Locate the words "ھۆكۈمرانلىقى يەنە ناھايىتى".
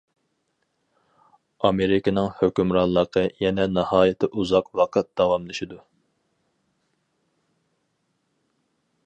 2.39-4.31